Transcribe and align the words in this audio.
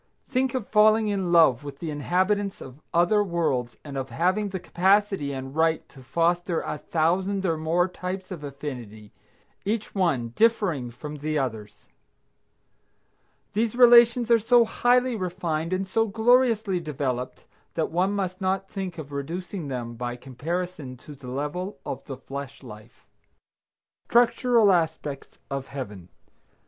Think 0.27 0.55
of 0.55 0.67
falling 0.67 1.09
in 1.09 1.31
love 1.31 1.63
with 1.63 1.77
the 1.77 1.91
inhabitants 1.91 2.59
of 2.59 2.81
other 2.91 3.23
worlds 3.23 3.77
and 3.83 3.95
of 3.99 4.09
having 4.09 4.49
the 4.49 4.59
capacity 4.59 5.31
and 5.31 5.55
right 5.55 5.87
to 5.89 6.01
foster 6.01 6.59
a 6.61 6.79
thousand 6.79 7.45
or 7.45 7.55
more 7.55 7.87
types 7.87 8.31
of 8.31 8.43
affinity, 8.43 9.11
each 9.63 9.93
one 9.93 10.29
differing 10.29 10.89
from 10.89 11.17
the 11.17 11.37
others! 11.37 11.85
These 13.53 13.75
relations 13.75 14.31
are 14.31 14.39
so 14.39 14.65
highly 14.65 15.15
refined 15.15 15.71
and 15.71 15.87
so 15.87 16.07
gloriously 16.07 16.79
developed 16.79 17.45
that 17.75 17.91
one 17.91 18.13
must 18.13 18.41
not 18.41 18.67
think 18.71 18.97
of 18.97 19.11
reducing 19.11 19.67
them 19.67 19.93
by 19.93 20.15
comparison 20.15 20.97
to 20.97 21.13
the 21.13 21.27
level 21.29 21.77
of 21.85 22.03
the 22.05 22.17
flesh 22.17 22.63
life. 22.63 23.05
STRUCTURAL 24.09 24.71
ASPECTS 24.71 25.37
OF 25.51 25.67
HEAVEN. 25.67 26.09